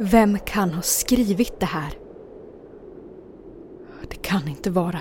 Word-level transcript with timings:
Vem 0.00 0.38
kan 0.38 0.70
ha 0.70 0.82
skrivit 0.82 1.60
det 1.60 1.66
här? 1.66 1.98
Det 4.08 4.16
kan 4.16 4.48
inte 4.48 4.70
vara... 4.70 5.00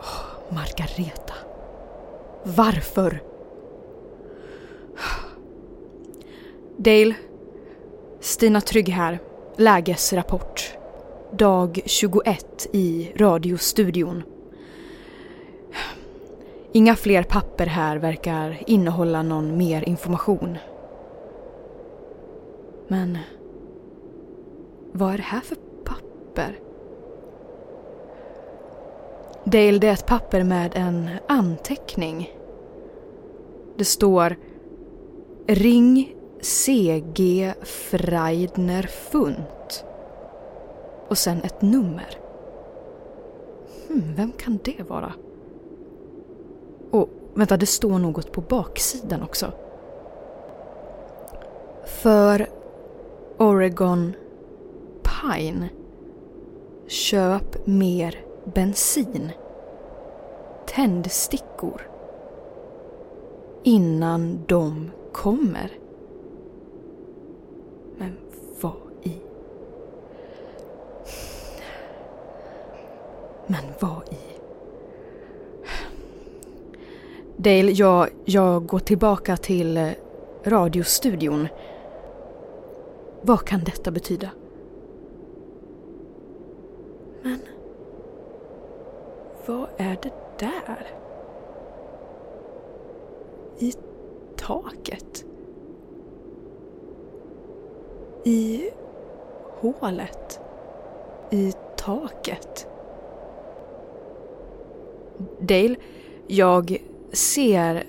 Oh, 0.00 0.54
Margareta. 0.54 1.34
Varför? 2.42 3.22
Dale. 6.76 7.14
Stina 8.20 8.60
Trygg 8.60 8.88
här. 8.88 9.18
Lägesrapport. 9.56 10.76
Dag 11.32 11.80
21 11.84 12.66
i 12.72 13.12
radiostudion. 13.16 14.22
Inga 16.72 16.96
fler 16.96 17.22
papper 17.22 17.66
här 17.66 17.96
verkar 17.96 18.62
innehålla 18.66 19.22
någon 19.22 19.56
mer 19.56 19.88
information. 19.88 20.58
Men 22.88 23.18
vad 24.92 25.12
är 25.12 25.16
det 25.16 25.22
här 25.22 25.40
för 25.40 25.56
papper? 25.84 26.58
Dale, 29.44 29.78
det 29.78 29.88
är 29.88 29.92
ett 29.92 30.06
papper 30.06 30.44
med 30.44 30.72
en 30.74 31.10
anteckning. 31.28 32.36
Det 33.76 33.84
står 33.84 34.36
Ring 35.46 36.14
CG 36.40 37.54
Freidner 37.62 38.82
Funt. 38.82 39.84
Och 41.08 41.18
sen 41.18 41.42
ett 41.42 41.62
nummer. 41.62 42.18
Hmm, 43.88 44.14
vem 44.16 44.32
kan 44.32 44.58
det 44.64 44.82
vara? 44.88 45.12
Och 46.90 47.08
vänta, 47.34 47.56
det 47.56 47.66
står 47.66 47.98
något 47.98 48.32
på 48.32 48.40
baksidan 48.40 49.22
också. 49.22 49.52
För 51.84 52.46
Oregon 53.38 54.12
Pine. 55.02 55.68
Köp 56.86 57.66
mer 57.66 58.20
bensin. 58.54 59.30
Tändstickor. 60.66 61.90
Innan 63.62 64.44
de 64.46 64.90
kommer. 65.12 65.70
Men 67.98 68.16
vad 68.60 68.76
i... 69.02 69.12
Men 73.46 73.64
vad 73.80 74.02
i... 74.10 74.18
Dale, 77.36 77.72
jag, 77.72 78.08
jag 78.24 78.66
går 78.66 78.78
tillbaka 78.78 79.36
till 79.36 79.76
eh, 79.76 79.90
radiostudion. 80.44 81.48
Vad 83.26 83.44
kan 83.44 83.64
detta 83.64 83.90
betyda? 83.90 84.30
Men... 87.22 87.38
Vad 89.46 89.68
är 89.76 89.98
det 90.02 90.12
där? 90.38 90.86
I 93.58 93.72
taket? 94.36 95.24
I 98.24 98.70
hålet? 99.60 100.40
I 101.30 101.52
taket? 101.76 102.68
Dale, 105.38 105.76
jag 106.26 106.82
ser 107.12 107.86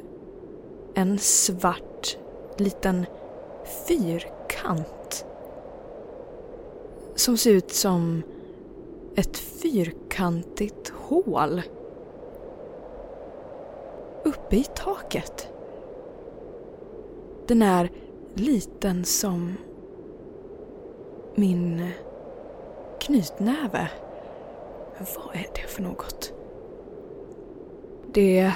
en 0.93 1.17
svart 1.17 2.17
liten 2.57 3.05
fyrkant. 3.87 4.96
Som 7.17 7.37
ser 7.37 7.51
ut 7.51 7.71
som 7.71 8.23
ett 9.15 9.37
fyrkantigt 9.37 10.89
hål. 10.89 11.61
Uppe 14.23 14.55
i 14.55 14.63
taket. 14.75 15.47
Den 17.47 17.61
är 17.61 17.91
liten 18.33 19.05
som 19.05 19.55
min 21.35 21.89
knytnäve. 22.99 23.89
Vad 24.97 25.35
är 25.35 25.47
det 25.55 25.67
för 25.67 25.83
något? 25.83 26.33
Det 28.13 28.53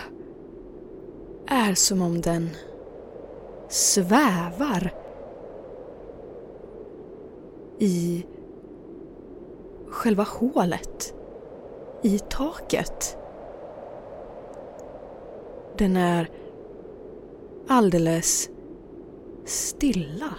är 1.48 1.74
som 1.74 2.02
om 2.02 2.22
den 2.22 2.50
svävar 3.70 4.94
i 7.80 8.26
själva 10.02 10.24
hålet 10.24 11.14
i 12.02 12.20
taket. 12.20 13.18
Den 15.78 15.98
är 15.98 16.30
alldeles 17.68 18.50
stilla. 19.46 20.34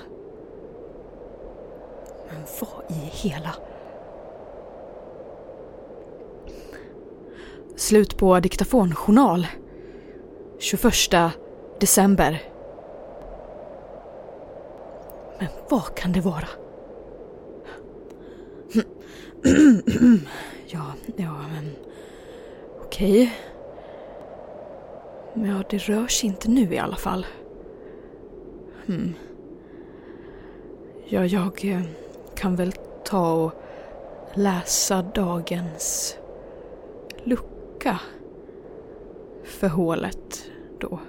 Men 2.31 2.43
vad 2.61 2.91
i 2.91 2.95
hela... 3.29 3.55
Slut 7.77 8.17
på 8.17 8.41
diktafonjournal. 8.41 9.47
21 10.59 10.93
december. 11.81 12.43
Men 15.39 15.49
vad 15.69 15.95
kan 15.95 16.13
det 16.13 16.21
vara? 16.21 16.49
ja, 20.67 20.93
ja, 21.17 21.33
men... 21.53 21.71
Okej. 22.85 23.23
Okay. 23.23 23.31
Men 25.35 25.51
ja, 25.51 25.63
det 25.71 25.79
rör 25.79 26.07
sig 26.07 26.29
inte 26.29 26.51
nu 26.51 26.75
i 26.75 26.79
alla 26.79 26.97
fall. 26.97 27.27
Hmm. 28.87 29.15
Ja, 31.09 31.27
jag 31.27 31.65
eh, 31.65 31.83
kan 32.35 32.57
väl 32.57 32.73
ta 33.05 33.33
och 33.33 33.53
läsa 34.35 35.03
dagens 35.03 36.17
lucka 37.25 38.01
för 39.45 39.69
hålet 39.69 40.51
då. 40.81 41.01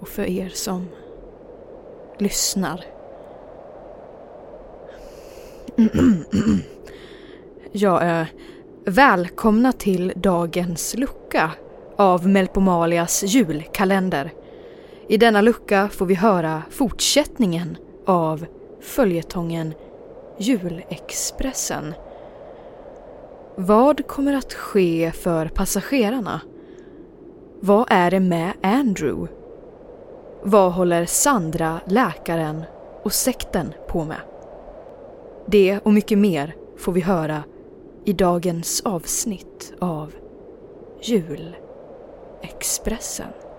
Och 0.00 0.08
för 0.08 0.22
er 0.22 0.48
som 0.48 0.86
lyssnar. 2.18 2.84
Ja, 7.72 8.02
eh, 8.02 8.26
välkomna 8.84 9.72
till 9.72 10.12
dagens 10.16 10.94
lucka 10.94 11.50
av 11.96 12.28
Melpomalias 12.28 13.22
julkalender. 13.22 14.32
I 15.08 15.16
denna 15.16 15.40
lucka 15.40 15.88
får 15.88 16.06
vi 16.06 16.14
höra 16.14 16.62
fortsättningen 16.70 17.76
av 18.06 18.46
följetongen 18.80 19.74
Julexpressen. 20.38 21.94
Vad 23.56 24.06
kommer 24.06 24.32
att 24.32 24.52
ske 24.52 25.12
för 25.14 25.46
passagerarna? 25.48 26.40
Vad 27.60 27.86
är 27.90 28.10
det 28.10 28.20
med 28.20 28.52
Andrew? 28.62 29.32
Vad 30.42 30.72
håller 30.72 31.06
Sandra, 31.06 31.80
läkaren 31.86 32.64
och 33.02 33.12
sekten 33.12 33.74
på 33.88 34.04
med? 34.04 34.20
Det 35.46 35.78
och 35.78 35.92
mycket 35.92 36.18
mer 36.18 36.54
får 36.80 36.92
vi 36.92 37.00
höra 37.00 37.42
i 38.04 38.12
dagens 38.12 38.82
avsnitt 38.84 39.72
av 39.78 40.14
Julexpressen. 41.02 43.49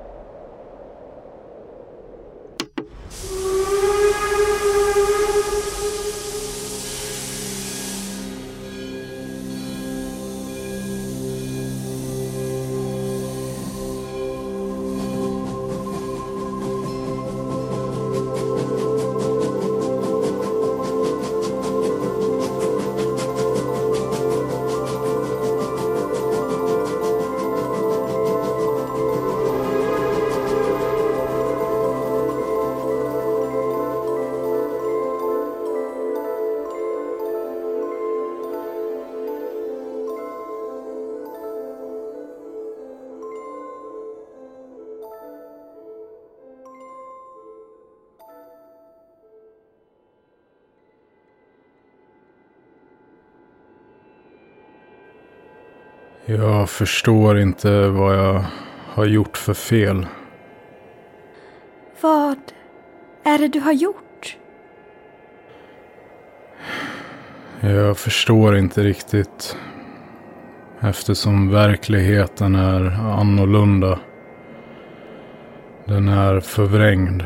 Jag 56.62 56.70
förstår 56.70 57.40
inte 57.40 57.88
vad 57.88 58.16
jag 58.16 58.44
har 58.88 59.06
gjort 59.06 59.38
för 59.38 59.54
fel. 59.54 60.08
Vad 62.02 62.38
är 63.24 63.38
det 63.38 63.48
du 63.48 63.60
har 63.60 63.72
gjort? 63.72 64.38
Jag 67.60 67.98
förstår 67.98 68.58
inte 68.58 68.84
riktigt. 68.84 69.58
Eftersom 70.80 71.52
verkligheten 71.52 72.56
är 72.56 72.92
annorlunda. 73.20 74.00
Den 75.86 76.08
är 76.08 76.40
förvrängd. 76.40 77.24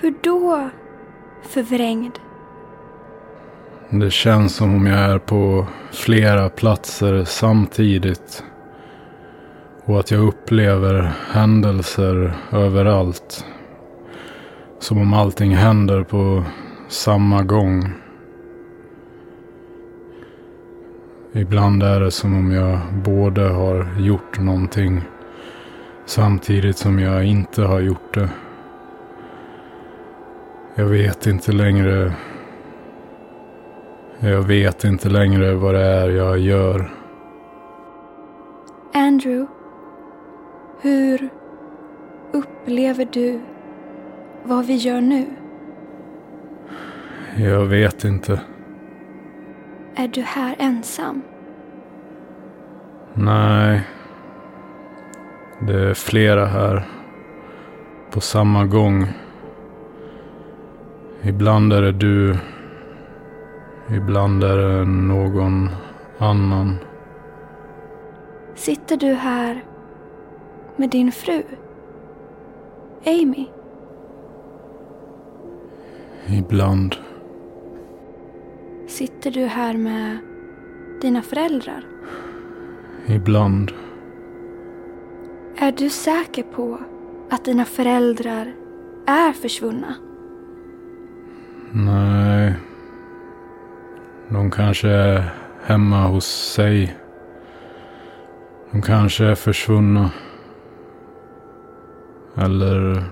Hur 0.00 0.14
då 0.22 0.70
förvrängd? 1.42 2.18
Det 3.90 4.10
känns 4.10 4.54
som 4.54 4.74
om 4.74 4.86
jag 4.86 4.98
är 4.98 5.18
på 5.18 5.66
flera 5.92 6.48
platser 6.48 7.24
samtidigt. 7.24 8.44
Och 9.84 10.00
att 10.00 10.10
jag 10.10 10.20
upplever 10.20 11.12
händelser 11.32 12.32
överallt. 12.52 13.44
Som 14.78 14.98
om 14.98 15.12
allting 15.12 15.54
händer 15.54 16.02
på 16.02 16.44
samma 16.88 17.42
gång. 17.42 17.92
Ibland 21.32 21.82
är 21.82 22.00
det 22.00 22.10
som 22.10 22.38
om 22.38 22.52
jag 22.52 22.78
både 23.04 23.42
har 23.42 23.86
gjort 23.98 24.38
någonting 24.38 25.02
samtidigt 26.06 26.76
som 26.76 26.98
jag 26.98 27.24
inte 27.24 27.62
har 27.62 27.80
gjort 27.80 28.14
det. 28.14 28.28
Jag 30.74 30.86
vet 30.86 31.26
inte 31.26 31.52
längre. 31.52 32.12
Jag 34.20 34.42
vet 34.42 34.84
inte 34.84 35.08
längre 35.08 35.54
vad 35.54 35.74
det 35.74 35.84
är 35.84 36.10
jag 36.10 36.38
gör. 36.38 36.90
Andrew, 38.94 39.46
hur 40.80 41.28
upplever 42.32 43.08
du 43.12 43.40
vad 44.42 44.66
vi 44.66 44.74
gör 44.74 45.00
nu? 45.00 45.26
Jag 47.36 47.64
vet 47.64 48.04
inte. 48.04 48.40
Är 49.94 50.08
du 50.08 50.22
här 50.22 50.56
ensam? 50.58 51.22
Nej. 53.14 53.82
Det 55.60 55.90
är 55.90 55.94
flera 55.94 56.46
här. 56.46 56.86
På 58.10 58.20
samma 58.20 58.64
gång. 58.64 59.06
Ibland 61.22 61.72
är 61.72 61.82
det 61.82 61.92
du. 61.92 62.36
Ibland 63.90 64.44
är 64.44 64.56
det 64.56 64.84
någon 64.84 65.68
annan. 66.18 66.76
Sitter 68.54 68.96
du 68.96 69.12
här 69.12 69.64
med 70.76 70.90
din 70.90 71.12
fru? 71.12 71.42
Amy? 73.06 73.46
Ibland. 76.26 76.96
Sitter 78.86 79.30
du 79.30 79.44
här 79.44 79.74
med 79.74 80.18
dina 81.00 81.22
föräldrar? 81.22 81.84
Ibland. 83.06 83.72
Är 85.56 85.72
du 85.72 85.90
säker 85.90 86.42
på 86.42 86.78
att 87.30 87.44
dina 87.44 87.64
föräldrar 87.64 88.54
är 89.06 89.32
försvunna? 89.32 89.94
Nej. 91.72 91.97
De 94.48 94.52
kanske 94.52 94.88
är 94.88 95.30
hemma 95.64 96.06
hos 96.06 96.52
sig. 96.52 96.96
De 98.70 98.82
kanske 98.82 99.24
är 99.24 99.34
försvunna. 99.34 100.10
Eller 102.36 103.04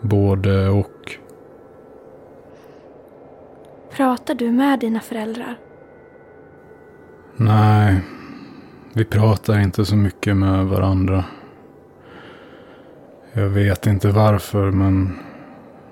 både 0.00 0.68
och. 0.68 1.16
Pratar 3.96 4.34
du 4.34 4.50
med 4.50 4.80
dina 4.80 5.00
föräldrar? 5.00 5.58
Nej. 7.36 8.00
Vi 8.92 9.04
pratar 9.04 9.60
inte 9.60 9.84
så 9.84 9.96
mycket 9.96 10.36
med 10.36 10.66
varandra. 10.66 11.24
Jag 13.32 13.48
vet 13.48 13.86
inte 13.86 14.08
varför 14.08 14.70
men 14.70 15.18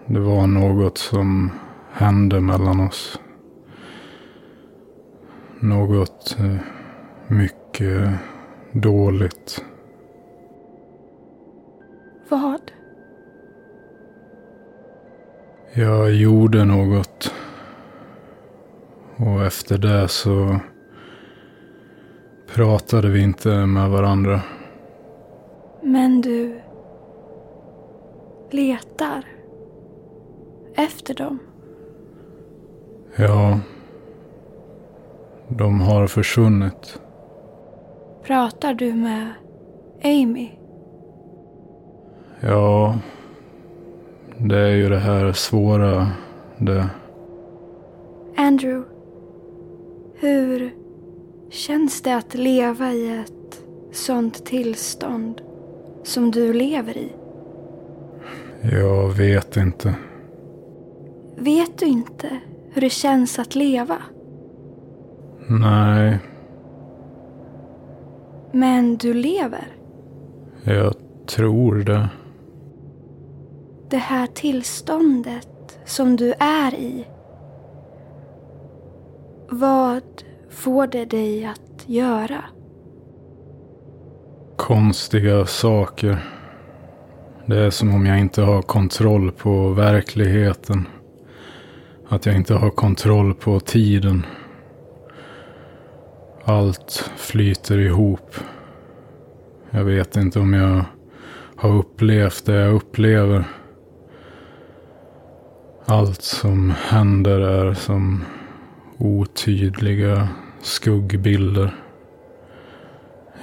det 0.07 0.21
var 0.21 0.47
något 0.47 0.99
som 0.99 1.51
hände 1.93 2.41
mellan 2.41 2.81
oss. 2.81 3.19
Något 5.63 6.37
eh, 6.39 6.57
mycket 7.29 8.09
dåligt. 8.73 9.65
Vad? 12.29 12.73
Jag 15.73 16.13
gjorde 16.15 16.65
något. 16.65 17.35
Och 19.17 19.45
efter 19.45 19.79
det 19.79 20.09
så 20.09 20.61
pratade 22.55 23.09
vi 23.09 23.23
inte 23.23 23.67
med 23.67 23.91
varandra. 23.91 24.41
Men 25.83 26.21
du 26.21 26.61
letar 28.51 29.25
efter 30.75 31.15
dem? 31.15 31.39
Ja. 33.17 33.61
De 35.57 35.81
har 35.81 36.07
försvunnit. 36.07 37.01
Pratar 38.23 38.75
du 38.75 38.93
med 38.95 39.29
Amy? 40.05 40.49
Ja. 42.41 42.99
Det 44.39 44.59
är 44.59 44.77
ju 44.77 44.89
det 44.89 44.99
här 44.99 45.33
svåra. 45.33 46.11
Det. 46.59 46.89
Andrew, 48.37 48.89
hur 50.15 50.75
känns 51.51 52.03
det 52.03 52.17
att 52.17 52.35
leva 52.35 52.93
i 52.93 53.19
ett 53.19 53.63
sånt 53.93 54.47
tillstånd 54.47 55.43
som 56.03 56.31
du 56.31 56.53
lever 56.53 56.97
i? 56.97 57.13
Jag 58.73 59.09
vet 59.09 59.57
inte. 59.57 59.95
Vet 61.37 61.79
du 61.79 61.87
inte 61.87 62.39
hur 62.73 62.81
det 62.81 62.91
känns 62.91 63.39
att 63.39 63.55
leva? 63.55 63.99
Nej, 65.49 66.19
Men 68.53 68.97
du 68.97 69.15
lever. 69.15 69.67
jag 70.65 70.95
tror 71.27 71.75
det. 71.75 72.09
Det 73.91 73.97
här 73.97 74.27
tillståndet 74.27 75.79
som 75.85 76.17
du 76.17 76.35
är 76.39 76.75
i. 76.75 77.07
Vad 79.51 80.03
får 80.51 80.87
det 80.87 81.05
dig 81.05 81.45
att 81.45 81.89
göra? 81.89 82.45
Konstiga 84.57 85.47
saker. 85.47 86.19
Det 87.47 87.59
är 87.59 87.71
som 87.71 87.95
om 87.95 88.07
jag 88.07 88.19
inte 88.21 88.43
har 88.43 88.63
kontroll 88.63 89.33
på 89.33 89.69
verkligheten. 89.69 90.89
Att 92.09 92.27
jag 92.27 92.37
inte 92.37 92.55
har 92.55 92.71
kontroll 92.71 93.35
på 93.35 93.61
tiden. 93.61 94.27
Allt 96.45 97.11
flyter 97.17 97.79
ihop. 97.79 98.35
Jag 99.71 99.85
vet 99.85 100.17
inte 100.17 100.39
om 100.39 100.53
jag 100.55 100.85
har 101.57 101.77
upplevt 101.79 102.47
det 102.47 102.55
jag 102.55 102.75
upplever. 102.75 103.45
Allt 105.85 106.23
som 106.23 106.71
händer 106.71 107.41
är 107.41 107.75
som 107.75 108.25
otydliga 108.99 110.29
skuggbilder. 110.63 111.75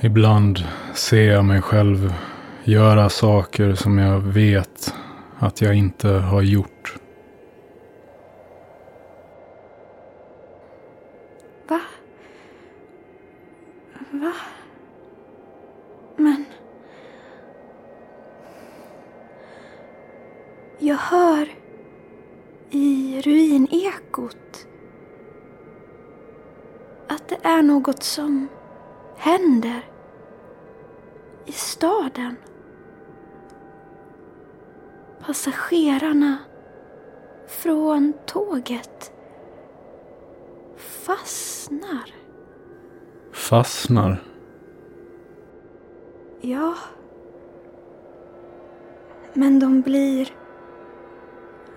Ibland 0.01 0.63
ser 0.94 1.32
jag 1.32 1.46
mig 1.46 1.62
själv 1.62 2.13
göra 2.63 3.10
saker 3.10 3.74
som 3.74 3.98
jag 3.98 4.20
vet 4.20 4.94
att 5.39 5.62
jag 5.62 5.75
inte 5.75 6.10
har 6.10 6.41
gjort. 6.41 6.96
Va? 11.68 11.82
Va? 14.12 14.34
Men... 16.20 16.46
Jag 20.80 20.96
hör 20.96 21.50
i 22.70 23.22
ruinekot 23.22 24.68
att 27.08 27.28
det 27.28 27.38
är 27.44 27.62
något 27.62 28.04
som 28.04 28.48
händer 29.18 29.90
i 31.46 31.52
staden. 31.52 32.36
Passagerarna 35.20 36.38
från 37.48 38.14
tåget 38.26 39.12
fastnar. 40.78 42.14
fastnar. 43.32 44.28
Ja. 46.41 46.74
Men 49.34 49.60
de 49.60 49.81
blir... 49.81 50.34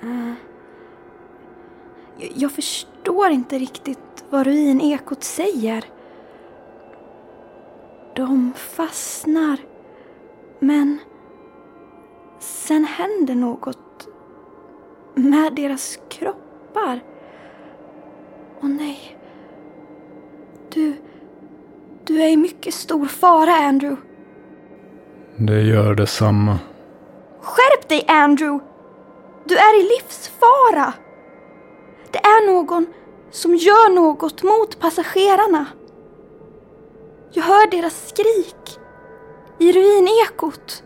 eh, 0.02 0.32
jag- 2.18 2.32
jag 2.34 2.52
förstår 2.52 3.30
inte 3.30 3.58
riktigt 3.58 4.24
vad 4.30 4.46
ruinekot 4.46 5.24
säger. 5.24 5.84
De 8.16 8.52
fastnar. 8.56 9.56
Men 10.58 10.98
sen 12.38 12.84
händer 12.84 13.34
något 13.34 14.08
med 15.14 15.54
deras 15.54 15.98
kroppar. 16.08 17.00
Åh 18.62 18.68
nej. 18.68 19.18
Du... 20.70 20.94
Du 22.04 22.22
är 22.22 22.28
i 22.28 22.36
mycket 22.36 22.74
stor 22.74 23.06
fara, 23.06 23.52
Andrew. 23.54 23.96
Det 25.46 25.60
gör 25.60 25.94
detsamma. 25.94 26.58
Skärp 27.40 27.88
dig, 27.88 28.04
Andrew! 28.08 28.64
Du 29.44 29.56
är 29.56 29.80
i 29.80 29.82
livsfara! 29.82 30.92
Det 32.10 32.18
är 32.18 32.54
någon 32.54 32.86
som 33.30 33.54
gör 33.54 33.94
något 33.94 34.42
mot 34.42 34.80
passagerarna. 34.80 35.66
Jag 37.32 37.42
hör 37.42 37.70
deras 37.70 38.08
skrik 38.08 38.80
i 39.58 39.72
ruinekot. 39.72 40.84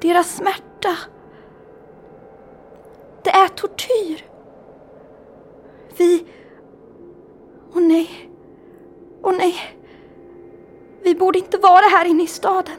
Deras 0.00 0.36
smärta. 0.36 0.96
Det 3.22 3.30
är 3.30 3.48
tortyr. 3.48 4.26
Vi... 5.96 6.26
Åh 7.74 7.82
nej. 7.82 8.30
Åh 9.22 9.34
nej. 9.38 9.75
Vi 11.06 11.14
borde 11.14 11.38
inte 11.38 11.58
vara 11.58 11.84
här 11.84 12.04
inne 12.04 12.22
i 12.22 12.26
staden. 12.26 12.76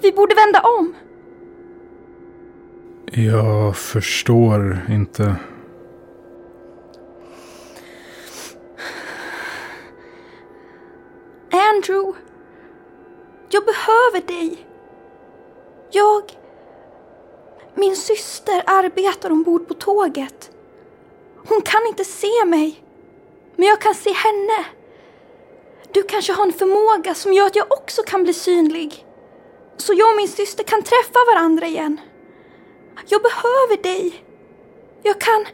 Vi 0.00 0.12
borde 0.12 0.34
vända 0.34 0.60
om. 0.60 0.94
Jag 3.12 3.76
förstår 3.76 4.86
inte. 4.88 5.36
Andrew, 11.50 12.18
jag 13.50 13.64
behöver 13.64 14.26
dig. 14.26 14.66
Jag... 15.90 16.22
Min 17.74 17.96
syster 17.96 18.62
arbetar 18.66 19.30
ombord 19.30 19.68
på 19.68 19.74
tåget. 19.74 20.50
Hon 21.48 21.60
kan 21.62 21.86
inte 21.88 22.04
se 22.04 22.44
mig, 22.46 22.84
men 23.56 23.68
jag 23.68 23.80
kan 23.80 23.94
se 23.94 24.12
henne. 24.12 24.77
Du 25.92 26.02
kanske 26.02 26.32
har 26.32 26.44
en 26.46 26.52
förmåga 26.52 27.14
som 27.14 27.32
gör 27.32 27.46
att 27.46 27.56
jag 27.56 27.72
också 27.72 28.02
kan 28.02 28.22
bli 28.22 28.32
synlig. 28.32 29.06
Så 29.76 29.92
jag 29.92 30.10
och 30.10 30.16
min 30.16 30.28
syster 30.28 30.64
kan 30.64 30.82
träffa 30.82 31.18
varandra 31.34 31.66
igen. 31.66 32.00
Jag 33.08 33.22
behöver 33.22 33.82
dig. 33.82 34.24
Jag 35.02 35.20
kan 35.20 35.46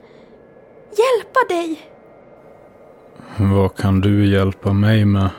hjälpa 0.91 1.41
dig. 1.49 1.91
Vad 3.39 3.77
kan 3.77 4.01
du 4.01 4.33
hjälpa 4.33 4.73
mig 4.73 5.05
med? 5.05 5.31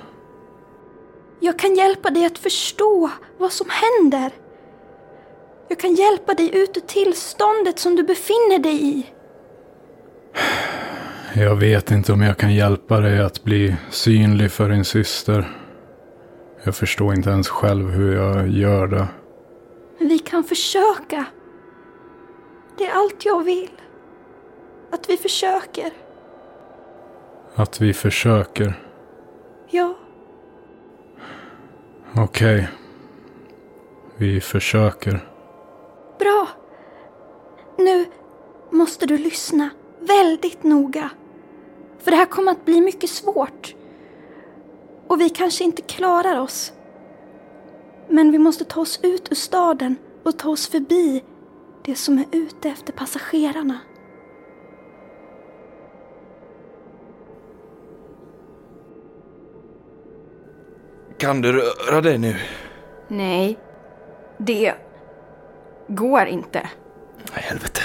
Jag 1.40 1.60
kan 1.60 1.76
hjälpa 1.76 2.10
dig 2.10 2.26
att 2.26 2.38
förstå 2.38 3.10
vad 3.38 3.52
som 3.52 3.68
händer. 3.70 4.32
Jag 5.68 5.80
kan 5.80 5.96
hjälpa 5.96 6.34
dig 6.34 6.56
ut 6.56 6.78
ur 6.78 6.82
tillståndet 6.82 7.80
som 7.80 7.96
du 7.96 8.04
befinner 8.04 8.60
dig 8.60 8.84
i. 8.84 9.06
Jag 11.38 11.56
vet 11.56 11.92
inte 11.92 12.14
om 12.14 12.22
jag 12.22 12.38
kan 12.38 12.54
hjälpa 12.54 13.00
dig 13.00 13.20
att 13.20 13.44
bli 13.44 13.76
synlig 13.90 14.52
för 14.52 14.70
din 14.70 14.86
syster. 14.86 15.58
Jag 16.64 16.76
förstår 16.76 17.14
inte 17.14 17.30
ens 17.30 17.50
själv 17.50 17.90
hur 17.90 18.16
jag 18.16 18.48
gör 18.48 18.88
det. 18.88 19.08
Men 20.00 20.08
vi 20.08 20.20
kan 20.20 20.44
försöka. 20.44 21.26
Det 22.78 22.86
är 22.86 22.94
allt 22.94 23.26
jag 23.26 23.44
vill. 23.44 23.72
Att 24.92 25.10
vi 25.10 25.18
försöker. 25.18 25.92
Att 27.56 27.82
vi 27.82 27.94
försöker. 27.94 28.74
Ja, 29.70 29.96
Okej. 32.18 32.70
Vi 34.18 34.42
försöker. 34.42 35.20
bra. 36.20 36.48
Nu 37.78 38.06
måste 38.72 39.06
du 39.06 39.18
lyssna 39.18 39.70
väldigt 40.00 40.64
noga. 40.64 41.10
För 42.06 42.12
det 42.12 42.18
här 42.18 42.26
kommer 42.26 42.52
att 42.52 42.66
bli 42.66 42.82
mycket 42.82 43.10
svårt. 43.10 43.76
Och 45.08 45.22
vi 45.22 45.30
kanske 45.30 45.64
inte 45.64 45.82
klarar 45.82 46.40
oss. 46.40 46.74
Men 48.10 48.32
vi 48.32 48.38
måste 48.38 48.66
ta 48.66 48.82
oss 48.82 49.00
ut 49.04 49.32
ur 49.32 49.36
staden 49.36 49.96
och 50.24 50.40
ta 50.40 50.50
oss 50.50 50.68
förbi 50.68 51.24
det 51.84 51.96
som 51.96 52.18
är 52.18 52.26
ute 52.32 52.70
efter 52.70 52.94
passagerarna. 52.94 53.80
Kan 61.18 61.42
du 61.42 61.52
röra 61.52 62.02
dig 62.02 62.18
nu? 62.18 62.36
Nej, 63.08 63.60
det 64.38 64.74
går 65.88 66.26
inte. 66.26 66.70
Nej, 67.34 67.44
helvete. 67.44 67.82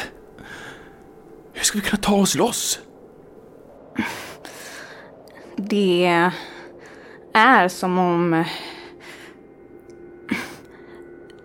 Hur 1.52 1.64
ska 1.64 1.78
vi 1.78 1.84
kunna 1.84 2.02
ta 2.02 2.14
oss 2.14 2.34
loss? 2.34 2.80
Det 5.56 6.30
är 7.32 7.68
som 7.68 7.98
om 7.98 8.44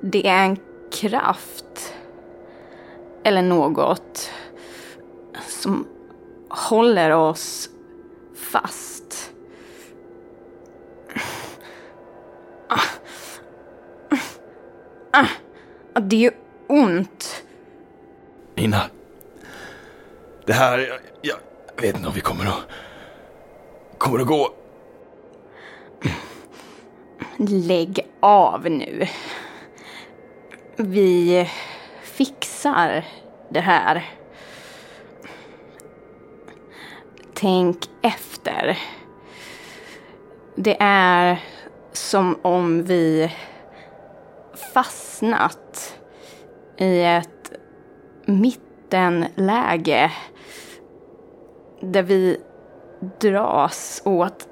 det 0.02 0.28
är 0.28 0.46
en 0.46 0.58
kraft 0.92 1.94
eller 3.24 3.42
något 3.42 4.32
som 5.48 5.88
håller 6.50 7.12
oss 7.12 7.70
fast. 8.52 9.32
Det 16.02 16.16
gör 16.16 16.34
ont. 16.68 17.44
Nina. 18.56 18.82
Det 20.46 20.54
här, 20.54 20.80
jag, 20.80 21.00
jag 21.22 21.38
vet 21.82 21.96
inte 21.96 22.08
om 22.08 22.14
vi 22.14 22.22
kommer 22.22 22.46
att... 22.46 22.68
Kommer 23.98 24.20
att 24.20 24.28
gå. 24.28 24.54
Lägg 27.38 28.08
av 28.20 28.70
nu. 28.70 29.08
Vi 30.76 31.50
fixar 32.02 33.06
det 33.50 33.60
här. 33.60 34.06
Tänk 37.34 37.78
efter. 38.02 38.78
Det 40.56 40.78
är 40.80 41.44
som 41.92 42.40
om 42.42 42.84
vi 42.84 43.32
fastnat 44.74 45.98
i 46.78 47.02
ett 47.02 47.52
mittenläge 48.26 50.12
där 51.92 52.04
vi 52.04 52.38
dras 53.20 54.02
åt 54.06 54.48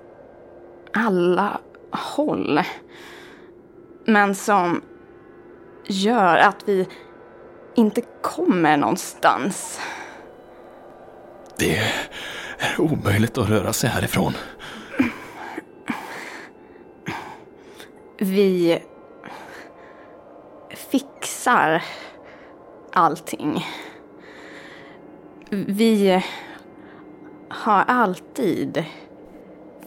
alla 0.93 1.59
håll. 1.91 2.61
Men 4.05 4.35
som 4.35 4.81
gör 5.87 6.37
att 6.37 6.63
vi 6.65 6.87
inte 7.75 8.01
kommer 8.21 8.77
någonstans. 8.77 9.79
Det 11.57 11.77
är 11.77 12.81
omöjligt 12.81 13.37
att 13.37 13.49
röra 13.49 13.73
sig 13.73 13.89
härifrån. 13.89 14.33
Vi 18.17 18.79
fixar 20.69 21.83
allting. 22.91 23.65
Vi 25.49 26.23
har 27.53 27.83
alltid 27.87 28.85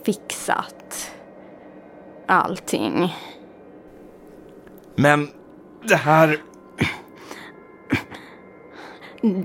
fixat 0.04 1.12
allting. 2.26 3.14
Men 4.94 5.28
det 5.88 5.96
här... 5.96 6.38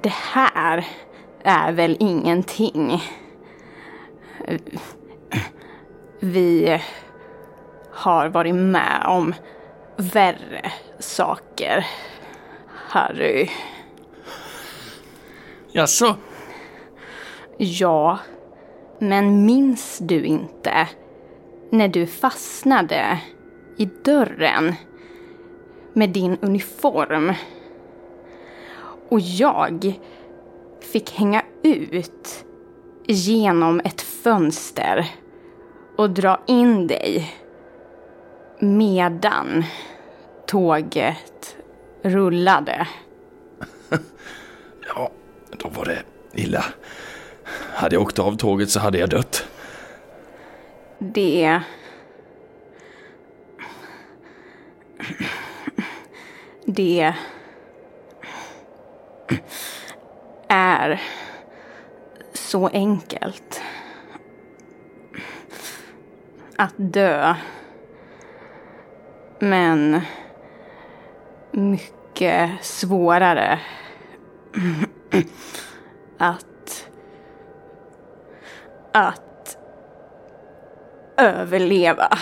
Det 0.01 0.13
här 0.13 0.87
är 1.43 1.71
väl 1.71 1.97
ingenting. 1.99 3.01
Vi 6.19 6.81
har 7.91 8.27
varit 8.29 8.55
med 8.55 9.05
om 9.07 9.33
värre 9.97 10.71
saker, 10.99 11.85
Harry. 12.67 13.49
Jaså? 15.71 16.15
Ja, 17.63 18.19
Men 18.99 19.45
minns 19.45 19.97
du 19.97 20.25
inte 20.25 20.87
när 21.69 21.87
du 21.87 22.07
fastnade 22.07 23.19
i 23.77 23.85
dörren 23.85 24.75
med 25.93 26.09
din 26.09 26.37
uniform 26.41 27.33
och 29.09 29.19
jag 29.19 29.93
fick 30.79 31.11
hänga 31.11 31.43
ut 31.63 32.45
genom 33.07 33.79
ett 33.79 34.01
fönster 34.01 35.11
och 35.97 36.09
dra 36.09 36.41
in 36.47 36.87
dig 36.87 37.35
medan 38.59 39.63
tåget 40.47 41.55
rullade. 42.01 42.87
Ja, 44.95 45.11
då 45.57 45.69
var 45.69 45.85
det 45.85 46.03
illa. 46.33 46.63
Hade 47.73 47.95
jag 47.95 48.01
åkt 48.01 48.19
av 48.19 48.37
tåget 48.37 48.69
så 48.69 48.79
hade 48.79 48.97
jag 48.97 49.09
dött. 49.09 49.47
Det... 50.99 51.61
Det... 56.65 57.13
är 60.51 61.01
så 62.33 62.67
enkelt. 62.67 63.61
Att 66.55 66.73
dö. 66.77 67.35
Men 69.39 70.01
mycket 71.51 72.51
svårare 72.65 73.59
att 76.17 76.50
att 78.91 79.57
överleva. 81.17 82.17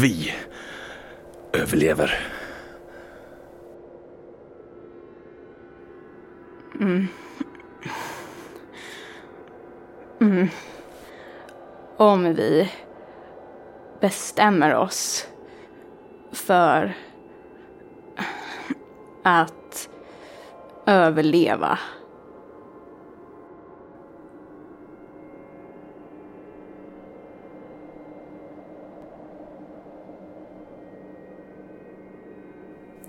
Vi 0.00 0.34
överlever. 1.52 2.28
Om 11.96 12.34
vi 12.34 12.72
bestämmer 14.00 14.74
oss 14.74 15.28
för 16.32 16.96
att 19.22 19.61
överleva. 20.86 21.78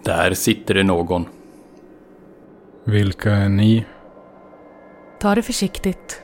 Där 0.03 0.33
sitter 0.33 0.73
det 0.73 0.83
någon. 0.83 1.25
Vilka 2.83 3.31
är 3.31 3.49
ni? 3.49 3.86
Ta 5.19 5.36
det 5.36 5.41
försiktigt. 5.41 6.21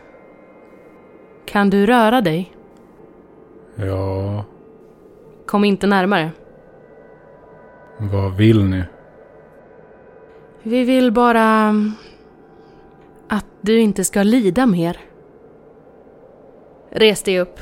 Kan 1.45 1.69
du 1.69 1.85
röra 1.85 2.21
dig? 2.21 2.51
Ja, 3.75 4.45
Kom 5.45 5.63
inte 5.63 5.87
närmare. 5.87 6.31
vad 7.97 8.33
vill 8.37 8.63
ni? 8.65 8.83
Vi 10.63 10.83
vill 10.83 11.11
bara 11.11 11.75
att 13.27 13.45
du 13.61 13.79
inte 13.79 14.03
ska 14.03 14.23
lida 14.23 14.65
mer. 14.65 14.97
Res 16.91 17.23
dig 17.23 17.39
upp. 17.39 17.59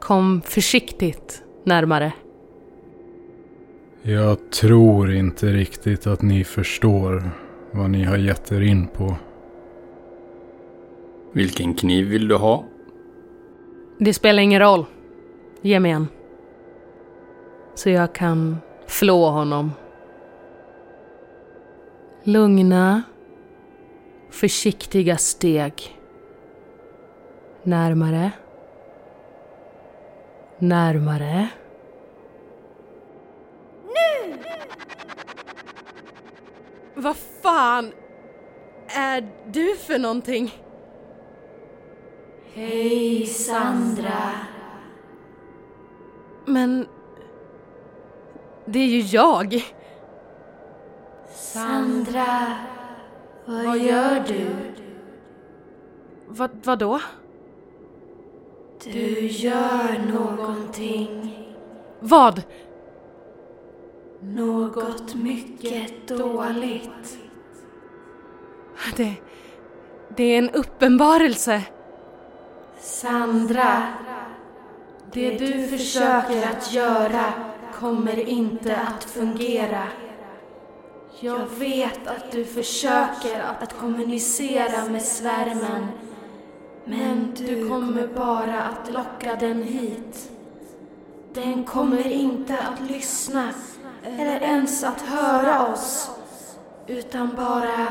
Kom 0.00 0.42
försiktigt 0.42 1.42
närmare. 1.64 2.12
Jag 4.02 4.50
tror 4.50 5.12
inte 5.12 5.46
riktigt 5.46 6.06
att 6.06 6.22
ni 6.22 6.44
förstår 6.44 7.30
vad 7.70 7.90
ni 7.90 8.04
har 8.04 8.16
gett 8.16 8.52
er 8.52 8.60
in 8.60 8.86
på. 8.86 9.16
Vilken 11.32 11.74
kniv 11.74 12.06
vill 12.06 12.28
du 12.28 12.34
ha? 12.34 12.64
Det 13.98 14.14
spelar 14.14 14.42
ingen 14.42 14.60
roll. 14.60 14.84
Ge 15.62 15.80
mig 15.80 15.90
en. 15.90 16.08
Så 17.74 17.90
jag 17.90 18.12
kan 18.12 18.56
flå 18.86 19.30
honom. 19.30 19.72
Lugna, 22.28 23.02
försiktiga 24.30 25.16
steg. 25.16 26.00
Närmare. 27.62 28.30
Närmare. 30.58 31.48
Nu! 33.84 34.38
Vad 36.94 37.16
fan 37.42 37.92
är 38.88 39.28
du 39.52 39.76
för 39.76 39.98
någonting? 39.98 40.54
Hej 42.52 43.26
Sandra. 43.26 44.30
Men... 46.46 46.86
Det 48.64 48.78
är 48.78 48.86
ju 48.86 49.00
jag. 49.00 49.75
Sandra, 51.56 52.56
vad 53.46 53.78
gör 53.78 54.24
du? 54.28 54.46
Vad, 56.28 56.50
vadå? 56.64 57.00
Du 58.84 59.26
gör 59.26 60.12
någonting. 60.12 61.38
Vad? 62.00 62.42
Något 64.20 65.14
mycket 65.14 66.08
dåligt. 66.08 67.18
Det... 68.96 69.14
Det 70.16 70.24
är 70.24 70.38
en 70.38 70.50
uppenbarelse. 70.50 71.62
Sandra, 72.80 73.82
det 75.12 75.38
du 75.38 75.68
försöker 75.68 76.46
att 76.50 76.72
göra 76.72 77.24
kommer 77.74 78.28
inte 78.28 78.76
att 78.76 79.04
fungera. 79.04 79.82
Jag 81.20 81.46
vet 81.58 82.06
att 82.06 82.32
du 82.32 82.44
försöker 82.44 83.40
att 83.60 83.78
kommunicera 83.78 84.84
med 84.90 85.02
svärmen. 85.02 85.86
Men 86.84 87.34
du 87.36 87.68
kommer 87.68 88.06
bara 88.06 88.62
att 88.62 88.92
locka 88.92 89.36
den 89.40 89.62
hit. 89.62 90.30
Den 91.32 91.64
kommer 91.64 92.06
inte 92.06 92.58
att 92.58 92.90
lyssna 92.90 93.48
eller 94.04 94.40
ens 94.40 94.84
att 94.84 95.00
höra 95.00 95.72
oss. 95.72 96.10
Utan 96.86 97.30
bara 97.36 97.88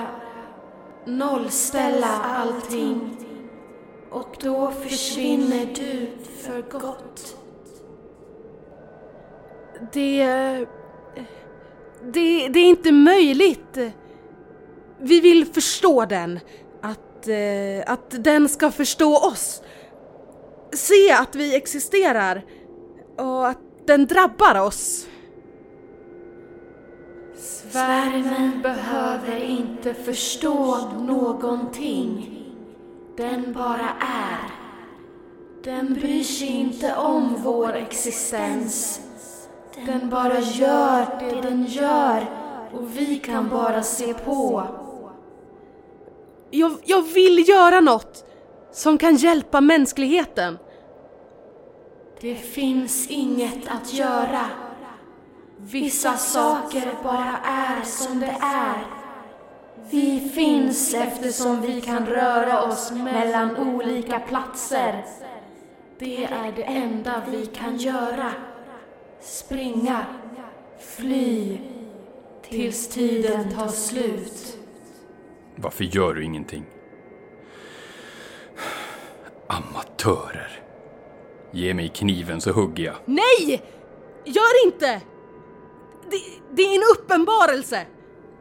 nollställa 1.05 2.21
allting. 2.23 3.17
Och 4.09 4.37
då 4.41 4.71
försvinner 4.71 5.65
du 5.75 6.07
för 6.41 6.61
gott. 6.61 7.37
Det... 9.93 10.67
Det, 12.13 12.47
det 12.47 12.59
är 12.59 12.69
inte 12.69 12.91
möjligt. 12.91 13.77
Vi 14.99 15.21
vill 15.21 15.45
förstå 15.45 16.05
den. 16.05 16.39
Att, 16.81 17.27
eh, 17.27 17.93
att 17.93 18.23
den 18.23 18.49
ska 18.49 18.71
förstå 18.71 19.17
oss. 19.17 19.61
Se 20.73 21.11
att 21.11 21.35
vi 21.35 21.55
existerar. 21.55 22.45
Och 23.17 23.47
att 23.47 23.59
den 23.85 24.05
drabbar 24.05 24.59
oss. 24.61 25.07
Svärmen 27.71 28.61
behöver 28.61 29.43
inte 29.43 29.93
förstå 29.93 30.77
någonting. 30.99 32.31
Den 33.17 33.53
bara 33.53 33.89
är. 33.99 34.51
Den 35.63 35.93
bryr 35.93 36.23
sig 36.23 36.47
inte 36.47 36.95
om 36.95 37.35
vår 37.43 37.73
existens. 37.73 39.04
Den 39.75 40.09
bara 40.09 40.39
gör 40.39 41.19
det 41.19 41.41
den 41.41 41.65
gör 41.65 42.25
och 42.73 42.97
vi 42.97 43.15
kan 43.19 43.49
bara 43.49 43.83
se 43.83 44.13
på. 44.13 44.63
Jag, 46.51 46.71
jag 46.85 47.01
vill 47.01 47.49
göra 47.49 47.79
något 47.79 48.25
som 48.71 48.97
kan 48.97 49.15
hjälpa 49.15 49.61
mänskligheten. 49.61 50.57
Det 52.21 52.35
finns 52.35 53.07
inget 53.07 53.67
att 53.67 53.93
göra. 53.93 54.45
Vissa 55.57 56.17
saker 56.17 56.93
bara 57.03 57.37
är 57.43 57.81
som 57.83 58.19
det 58.19 58.35
är. 58.41 58.85
Vi 59.89 60.29
finns 60.29 60.93
eftersom 60.93 61.61
vi 61.61 61.81
kan 61.81 62.05
röra 62.05 62.63
oss 62.63 62.91
mellan 62.91 63.57
olika 63.57 64.19
platser. 64.19 65.05
Det 65.99 66.23
är 66.23 66.51
det 66.55 66.63
enda 66.63 67.21
vi 67.31 67.45
kan 67.45 67.77
göra. 67.77 68.31
Springa, 69.21 70.05
fly, 70.79 71.57
tills 72.49 72.87
tiden 72.87 73.51
tar 73.55 73.67
slut. 73.67 74.57
Varför 75.55 75.83
gör 75.83 76.13
du 76.13 76.23
ingenting? 76.23 76.65
Amatörer. 79.47 80.61
Ge 81.51 81.73
mig 81.73 81.89
kniven 81.89 82.41
så 82.41 82.51
hugger 82.51 82.83
jag. 82.83 82.95
Nej! 83.05 83.63
Gör 84.25 84.65
inte! 84.65 85.01
Det, 86.09 86.17
det 86.53 86.61
är 86.61 86.75
en 86.75 86.83
uppenbarelse! 86.97 87.85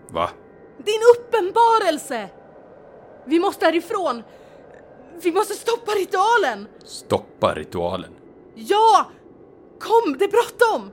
Va? 0.08 0.30
Det 0.78 0.90
är 0.90 0.96
en 0.96 1.20
uppenbarelse! 1.20 2.28
Vi 3.24 3.38
måste 3.40 3.64
härifrån! 3.64 4.22
Vi 5.22 5.32
måste 5.32 5.54
stoppa 5.54 5.92
ritualen! 5.92 6.68
Stoppa 6.84 7.54
ritualen. 7.54 8.10
Ja! 8.54 9.06
Kom, 9.84 10.16
det 10.18 10.24
är 10.24 10.28
bråttom! 10.28 10.90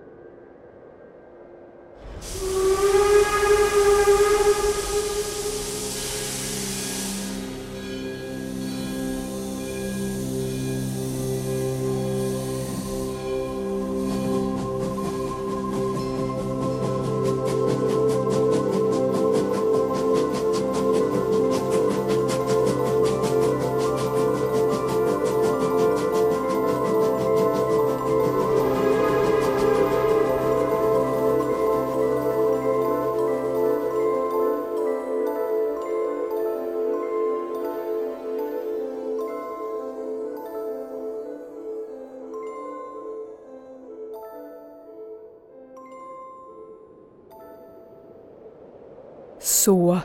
Så 49.63 49.99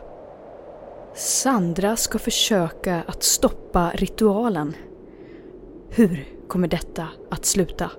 Sandra 1.15 1.97
ska 1.97 2.19
försöka 2.19 3.03
att 3.07 3.23
stoppa 3.23 3.91
ritualen. 3.95 4.77
Hur 5.89 6.25
kommer 6.49 6.69
detta 6.69 7.09
att 7.31 7.45
sluta? 7.45 7.91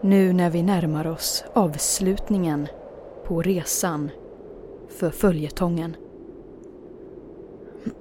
Nu 0.00 0.32
när 0.32 0.50
vi 0.50 0.62
närmar 0.62 1.06
oss 1.06 1.44
avslutningen 1.52 2.68
på 3.24 3.42
resan 3.42 4.10
för 4.88 5.10
följetongen. 5.10 5.96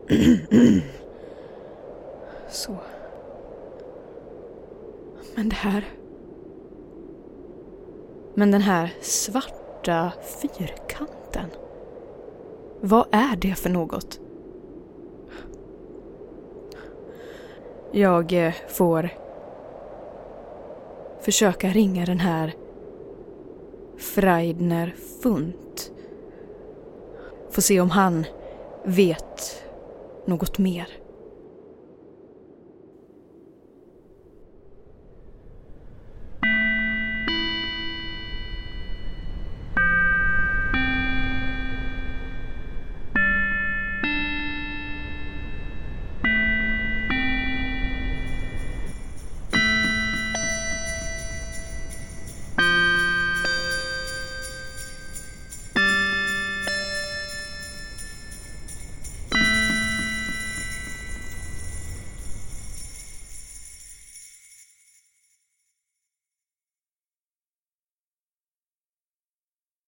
Så. 2.50 2.76
Men 5.36 5.50
det 5.50 5.56
här... 5.56 5.86
Men 8.34 8.52
den 8.52 8.62
här 8.62 8.94
svarta 9.02 10.12
fyrkanten. 10.42 11.50
Vad 12.82 13.06
är 13.12 13.36
det 13.36 13.56
för 13.56 13.70
något? 13.70 14.20
Jag 17.92 18.34
eh, 18.34 18.54
får 18.68 19.10
försöka 21.22 21.70
ringa 21.70 22.06
den 22.06 22.20
här 22.20 22.54
Freidner 23.98 24.96
Funt. 25.24 25.92
Får 27.50 27.62
se 27.62 27.80
om 27.80 27.90
han 27.90 28.26
vet 28.84 29.64
något 30.26 30.58
mer. 30.58 30.88